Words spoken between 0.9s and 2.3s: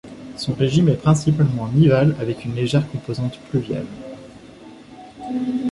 principalement nival,